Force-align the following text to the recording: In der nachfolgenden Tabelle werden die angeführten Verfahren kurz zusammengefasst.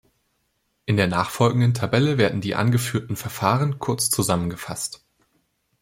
In 0.87 0.97
der 0.97 1.05
nachfolgenden 1.05 1.75
Tabelle 1.75 2.17
werden 2.17 2.41
die 2.41 2.55
angeführten 2.55 3.15
Verfahren 3.15 3.77
kurz 3.77 4.09
zusammengefasst. 4.09 5.05